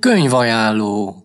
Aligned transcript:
Könyvajánló 0.00 1.22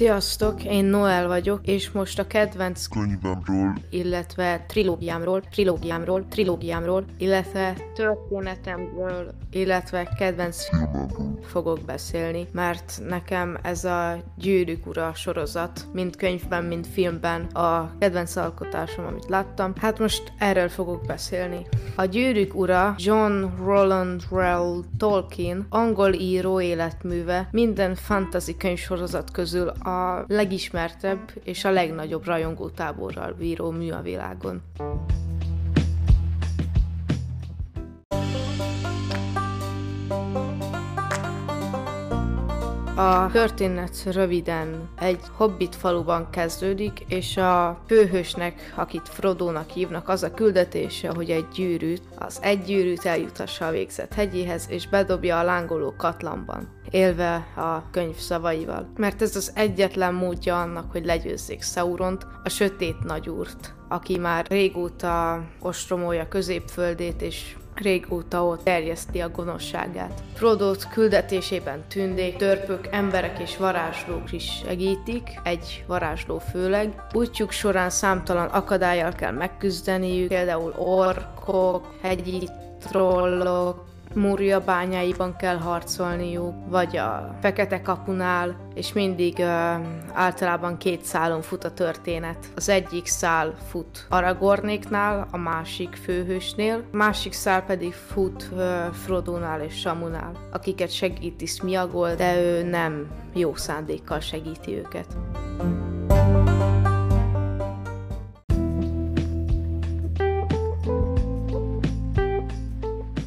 Sziasztok, 0.00 0.64
én 0.64 0.84
Noel 0.84 1.26
vagyok, 1.26 1.60
és 1.66 1.90
most 1.90 2.18
a 2.18 2.26
kedvenc 2.26 2.86
könyvemről, 2.86 3.72
illetve 3.90 4.64
trilógiámról, 4.68 5.40
trilógiámról, 5.40 6.26
trilógiámról, 6.28 7.04
illetve 7.18 7.76
történetemről, 7.94 9.34
illetve 9.50 10.08
kedvenc 10.18 10.68
filmemről. 10.68 11.38
fogok 11.42 11.80
beszélni, 11.86 12.46
mert 12.52 13.00
nekem 13.08 13.58
ez 13.62 13.84
a 13.84 14.22
Gyűrűk 14.36 14.86
Ura 14.86 15.14
sorozat, 15.14 15.86
mind 15.92 16.16
könyvben, 16.16 16.64
mind 16.64 16.86
filmben 16.86 17.44
a 17.44 17.98
kedvenc 17.98 18.36
alkotásom, 18.36 19.06
amit 19.06 19.28
láttam. 19.28 19.72
Hát 19.76 19.98
most 19.98 20.32
erről 20.38 20.68
fogok 20.68 21.06
beszélni. 21.06 21.66
A 21.96 22.04
Gyűrűk 22.04 22.54
Ura 22.54 22.94
John 22.98 23.44
Roland 23.64 24.22
Reuel 24.30 24.84
Tolkien 24.96 25.66
angol 25.68 26.12
író 26.12 26.60
életműve 26.60 27.48
minden 27.50 27.94
fantasy 27.94 28.56
könyvsorozat 28.56 29.30
közül 29.30 29.72
a 29.90 30.24
legismertebb 30.28 31.32
és 31.44 31.64
a 31.64 31.70
legnagyobb 31.70 32.24
rajongótáborral 32.24 33.32
bíró 33.32 33.70
mű 33.70 33.90
a 33.90 34.00
világon. 34.02 34.62
A 43.00 43.30
történet 43.32 44.12
röviden 44.12 44.88
egy 44.98 45.20
hobbit 45.36 45.76
faluban 45.76 46.30
kezdődik, 46.30 47.04
és 47.08 47.36
a 47.36 47.80
főhősnek, 47.86 48.72
akit 48.76 49.08
Frodónak 49.08 49.70
hívnak, 49.70 50.08
az 50.08 50.22
a 50.22 50.34
küldetése, 50.34 51.10
hogy 51.14 51.30
egy 51.30 51.48
gyűrűt, 51.54 52.02
az 52.18 52.38
egy 52.42 52.62
gyűrűt 52.62 53.04
eljutassa 53.04 53.66
a 53.66 53.70
végzett 53.70 54.14
hegyéhez, 54.14 54.66
és 54.68 54.88
bedobja 54.88 55.38
a 55.38 55.42
lángoló 55.42 55.94
katlanban, 55.96 56.68
élve 56.90 57.34
a 57.56 57.90
könyv 57.90 58.16
szavaival. 58.16 58.92
Mert 58.96 59.22
ez 59.22 59.36
az 59.36 59.52
egyetlen 59.54 60.14
módja 60.14 60.60
annak, 60.60 60.92
hogy 60.92 61.04
legyőzzék 61.04 61.62
Sauront, 61.62 62.26
a 62.44 62.48
sötét 62.48 63.04
nagyúrt, 63.04 63.74
aki 63.88 64.18
már 64.18 64.46
régóta 64.48 65.44
ostromolja 65.60 66.28
középföldét, 66.28 67.22
és 67.22 67.56
régóta 67.74 68.44
ott 68.44 68.64
terjeszti 68.64 69.20
a 69.20 69.30
gonoszságát. 69.30 70.22
Frodót 70.34 70.88
küldetésében 70.88 71.84
tündék, 71.88 72.36
törpök, 72.36 72.88
emberek 72.90 73.38
és 73.38 73.56
varázslók 73.56 74.32
is 74.32 74.62
segítik, 74.66 75.40
egy 75.42 75.84
varázsló 75.86 76.38
főleg. 76.38 77.02
Útjuk 77.12 77.50
során 77.50 77.90
számtalan 77.90 78.46
akadályjal 78.46 79.12
kell 79.12 79.32
megküzdeniük, 79.32 80.28
például 80.28 80.74
orkok, 80.78 81.94
hegyi 82.02 82.48
trollok, 82.88 83.84
Múria 84.14 84.60
bányáiban 84.60 85.36
kell 85.36 85.56
harcolniuk, 85.56 86.54
vagy 86.68 86.96
a 86.96 87.36
Fekete 87.40 87.80
kapunál, 87.82 88.56
és 88.74 88.92
mindig 88.92 89.38
uh, 89.38 89.46
általában 90.12 90.76
két 90.76 91.04
szálon 91.04 91.42
fut 91.42 91.64
a 91.64 91.72
történet. 91.72 92.36
Az 92.56 92.68
egyik 92.68 93.06
szál 93.06 93.54
fut 93.68 94.06
Aragornéknál, 94.08 95.28
a 95.30 95.36
másik 95.36 95.94
főhősnél, 95.94 96.84
a 96.92 96.96
másik 96.96 97.32
szál 97.32 97.62
pedig 97.62 97.92
fut 97.92 98.48
uh, 98.52 98.60
Frodónál 98.92 99.60
és 99.60 99.78
Samunál, 99.78 100.32
akiket 100.52 100.90
segíti 100.90 101.46
Smiagol, 101.46 102.14
de 102.14 102.40
ő 102.40 102.62
nem 102.62 103.10
jó 103.34 103.54
szándékkal 103.54 104.20
segíti 104.20 104.76
őket. 104.76 105.16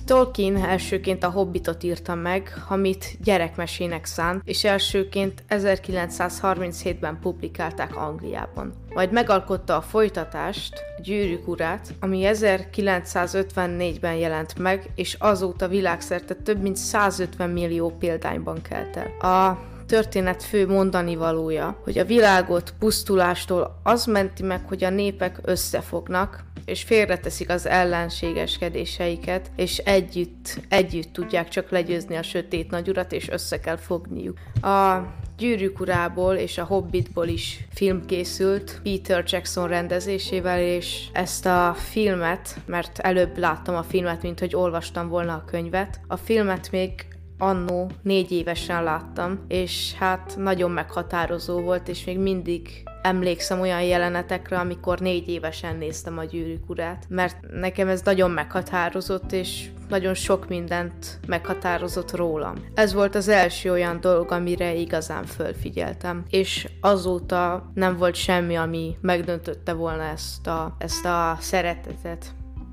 Tolkien 0.06 0.56
elsőként 0.56 1.24
a 1.24 1.30
Hobbitot 1.30 1.84
írta 1.84 2.16
meg, 2.16 2.54
amit 2.70 3.18
gyerekmesének 3.24 4.06
szánt, 4.06 4.42
és 4.46 4.64
elsőként 4.64 5.44
1937-ben 5.50 7.20
publikálták 7.22 7.96
Angliában. 7.96 8.74
Majd 8.94 9.12
megalkotta 9.12 9.76
a 9.76 9.82
folytatást, 9.82 10.74
a 10.98 11.02
Gyűrűk 11.02 11.48
urát, 11.48 11.94
ami 12.00 12.22
1954-ben 12.26 14.16
jelent 14.16 14.60
meg, 14.60 14.90
és 14.96 15.16
azóta 15.20 15.68
világszerte 15.68 16.34
több 16.34 16.62
mint 16.62 16.78
150 16.78 17.50
millió 17.50 17.90
példányban 18.00 18.62
kelt 18.62 18.98
el. 18.98 19.30
A 19.32 19.72
történet 19.86 20.44
fő 20.44 20.68
mondani 20.68 21.16
valója, 21.16 21.80
hogy 21.84 21.98
a 21.98 22.06
világot 22.06 22.74
pusztulástól 22.80 23.80
az 23.84 24.06
menti 24.06 24.44
meg, 24.44 24.62
hogy 24.68 24.84
a 24.84 24.90
népek 24.90 25.40
összefognak, 25.42 26.44
és 26.66 26.84
félreteszik 26.84 27.50
az 27.50 27.68
ellenségeskedéseiket, 27.68 29.52
és 29.56 29.78
együtt, 29.78 30.60
együtt 30.70 31.14
tudják 31.14 31.48
csak 31.48 31.70
legyőzni 31.70 32.16
a 32.16 32.24
sötét 32.24 32.72
nagyurat, 32.72 33.12
és 33.12 33.30
össze 33.30 33.60
kell 33.60 33.78
fogniuk. 33.78 34.38
A 34.62 34.98
Gyűrűk 35.38 35.80
urából 35.80 36.36
és 36.36 36.58
a 36.58 36.64
Hobbitból 36.64 37.28
is 37.28 37.68
film 37.74 38.06
készült 38.06 38.80
Peter 38.84 39.24
Jackson 39.28 39.68
rendezésével, 39.68 40.60
és 40.60 41.06
ezt 41.14 41.46
a 41.46 41.76
filmet, 41.78 42.56
mert 42.66 43.00
előbb 43.00 43.38
láttam 43.38 43.76
a 43.76 43.84
filmet, 43.84 44.22
mint 44.22 44.40
hogy 44.40 44.56
olvastam 44.56 45.08
volna 45.08 45.34
a 45.34 45.44
könyvet, 45.46 46.00
a 46.08 46.18
filmet 46.18 46.72
még 46.72 47.06
annó 47.38 47.92
négy 48.02 48.32
évesen 48.32 48.84
láttam, 48.84 49.40
és 49.48 49.94
hát 49.94 50.34
nagyon 50.38 50.72
meghatározó 50.72 51.60
volt, 51.60 51.88
és 51.88 52.06
még 52.06 52.20
mindig 52.20 52.84
emlékszem 53.02 53.60
olyan 53.60 53.82
jelenetekre, 53.82 54.60
amikor 54.60 55.00
négy 55.00 55.28
évesen 55.28 55.76
néztem 55.76 56.18
a 56.18 56.24
gyűrűk 56.24 56.70
urát, 56.70 57.06
mert 57.10 57.36
nekem 57.52 57.88
ez 57.88 58.02
nagyon 58.02 58.32
meghatározott, 58.32 59.32
és 59.32 59.70
nagyon 59.90 60.14
sok 60.14 60.48
mindent 60.48 61.20
meghatározott 61.28 62.16
rólam. 62.16 62.56
Ez 62.74 62.94
volt 62.94 63.16
az 63.16 63.28
első 63.28 63.72
olyan 63.72 64.00
dolog, 64.02 64.32
amire 64.32 64.74
igazán 64.74 65.26
fölfigyeltem, 65.26 66.24
és 66.30 66.68
azóta 66.82 67.72
nem 67.74 67.98
volt 67.98 68.16
semmi, 68.16 68.56
ami 68.56 68.98
megdöntötte 69.02 69.74
volna 69.74 70.04
ezt 70.04 70.48
a, 70.48 70.76
ezt 70.78 71.06
a 71.06 71.38
szeretetet, 71.40 72.26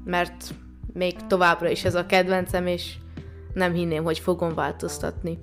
mert 0.04 0.54
még 0.92 1.27
továbbra 1.27 1.69
is 1.69 1.84
ez 1.84 1.94
a 1.94 2.06
kedvencem, 2.06 2.66
és 2.66 2.94
nem 3.55 3.72
hinném, 3.72 4.05
hogy 4.05 4.19
fogom 4.19 4.55
változtatni. 4.55 5.38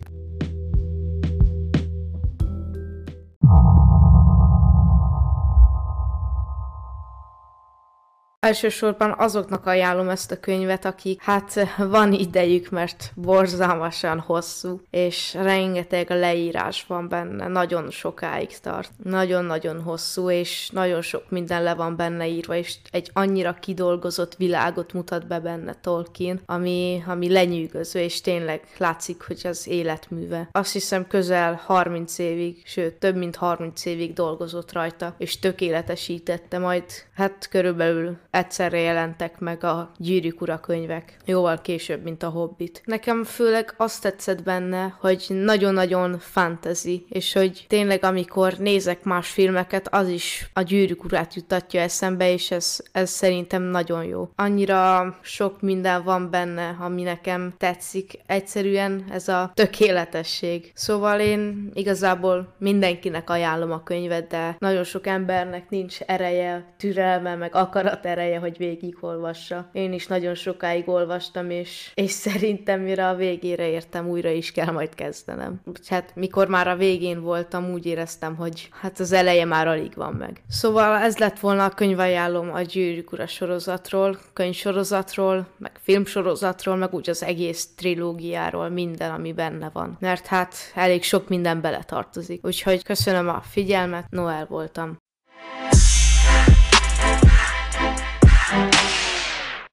Elsősorban 8.47 9.15
azoknak 9.17 9.65
ajánlom 9.65 10.09
ezt 10.09 10.31
a 10.31 10.39
könyvet, 10.39 10.85
akik 10.85 11.21
hát 11.23 11.75
van 11.77 12.13
idejük, 12.13 12.69
mert 12.69 13.11
borzalmasan 13.15 14.19
hosszú, 14.19 14.81
és 14.89 15.33
rengeteg 15.33 16.09
leírás 16.09 16.85
van 16.87 17.09
benne, 17.09 17.47
nagyon 17.47 17.89
sokáig 17.89 18.59
tart. 18.59 18.91
Nagyon-nagyon 19.03 19.81
hosszú, 19.81 20.29
és 20.29 20.69
nagyon 20.69 21.01
sok 21.01 21.29
minden 21.29 21.63
le 21.63 21.73
van 21.73 21.95
benne 21.95 22.27
írva, 22.27 22.55
és 22.55 22.75
egy 22.91 23.09
annyira 23.13 23.53
kidolgozott 23.53 24.35
világot 24.35 24.93
mutat 24.93 25.27
be 25.27 25.39
benne 25.39 25.75
Tolkien, 25.81 26.41
ami, 26.45 27.03
ami 27.07 27.31
lenyűgöző, 27.31 27.99
és 27.99 28.21
tényleg 28.21 28.61
látszik, 28.77 29.21
hogy 29.21 29.41
az 29.43 29.67
életműve. 29.67 30.49
Azt 30.51 30.73
hiszem 30.73 31.07
közel 31.07 31.61
30 31.65 32.17
évig, 32.17 32.61
sőt 32.65 32.93
több 32.93 33.15
mint 33.15 33.35
30 33.35 33.85
évig 33.85 34.13
dolgozott 34.13 34.71
rajta, 34.71 35.15
és 35.17 35.39
tökéletesítette, 35.39 36.57
majd 36.57 36.83
hát 37.13 37.47
körülbelül 37.49 38.17
egyszerre 38.37 38.79
jelentek 38.79 39.39
meg 39.39 39.63
a 39.63 39.91
Gyűrűk 39.97 40.41
ura 40.41 40.59
könyvek, 40.59 41.17
jóval 41.25 41.61
később, 41.61 42.03
mint 42.03 42.23
a 42.23 42.29
Hobbit. 42.29 42.81
Nekem 42.85 43.23
főleg 43.23 43.73
azt 43.77 44.01
tetszett 44.01 44.43
benne, 44.43 44.95
hogy 44.99 45.25
nagyon-nagyon 45.29 46.19
fantasy, 46.19 47.05
és 47.09 47.33
hogy 47.33 47.65
tényleg 47.67 48.03
amikor 48.03 48.53
nézek 48.57 49.03
más 49.03 49.29
filmeket, 49.29 49.87
az 49.93 50.07
is 50.07 50.49
a 50.53 50.61
Gyűrűk 50.61 51.03
urát 51.03 51.33
jutatja 51.33 51.81
eszembe, 51.81 52.31
és 52.31 52.51
ez, 52.51 52.79
ez 52.91 53.09
szerintem 53.09 53.61
nagyon 53.61 54.03
jó. 54.03 54.29
Annyira 54.35 55.17
sok 55.21 55.61
minden 55.61 56.03
van 56.03 56.29
benne, 56.29 56.75
ami 56.79 57.03
nekem 57.03 57.53
tetszik. 57.57 58.19
Egyszerűen 58.25 59.05
ez 59.11 59.27
a 59.27 59.51
tökéletesség. 59.53 60.71
Szóval 60.75 61.19
én 61.19 61.71
igazából 61.73 62.53
mindenkinek 62.57 63.29
ajánlom 63.29 63.71
a 63.71 63.83
könyvet, 63.83 64.27
de 64.27 64.55
nagyon 64.59 64.83
sok 64.83 65.07
embernek 65.07 65.69
nincs 65.69 66.01
ereje, 66.01 66.73
türelme, 66.77 67.35
meg 67.35 67.55
akarat 67.55 68.05
ereje 68.05 68.26
ereje, 68.27 68.39
hogy 68.39 68.57
végigolvassa. 68.57 69.69
Én 69.71 69.93
is 69.93 70.07
nagyon 70.07 70.35
sokáig 70.35 70.89
olvastam, 70.89 71.49
és, 71.49 71.91
és 71.93 72.11
szerintem 72.11 72.81
mire 72.81 73.07
a 73.07 73.15
végére 73.15 73.69
értem, 73.69 74.07
újra 74.07 74.29
is 74.29 74.51
kell 74.51 74.71
majd 74.71 74.95
kezdenem. 74.95 75.61
Hát 75.87 76.11
mikor 76.15 76.47
már 76.47 76.67
a 76.67 76.75
végén 76.75 77.21
voltam, 77.21 77.71
úgy 77.71 77.85
éreztem, 77.85 78.35
hogy 78.35 78.69
hát 78.71 78.99
az 78.99 79.11
eleje 79.11 79.45
már 79.45 79.67
alig 79.67 79.93
van 79.95 80.13
meg. 80.13 80.41
Szóval 80.49 80.97
ez 80.97 81.17
lett 81.17 81.39
volna 81.39 81.65
a 81.65 81.69
könyvajánlom 81.69 82.53
a 82.53 82.61
Gyűrűk 82.61 83.11
Ura 83.11 83.27
sorozatról, 83.27 84.17
könyvsorozatról, 84.33 85.47
meg 85.57 85.71
filmsorozatról, 85.81 86.75
meg 86.75 86.93
úgy 86.93 87.09
az 87.09 87.23
egész 87.23 87.75
trilógiáról, 87.75 88.69
minden, 88.69 89.11
ami 89.11 89.33
benne 89.33 89.69
van. 89.73 89.97
Mert 89.99 90.25
hát 90.25 90.55
elég 90.75 91.03
sok 91.03 91.29
minden 91.29 91.61
beletartozik. 91.61 92.45
Úgyhogy 92.45 92.83
köszönöm 92.83 93.29
a 93.29 93.41
figyelmet, 93.41 94.05
Noel 94.09 94.45
voltam. 94.45 94.97